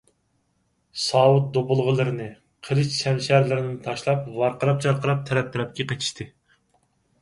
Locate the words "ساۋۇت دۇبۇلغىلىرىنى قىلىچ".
1.01-2.91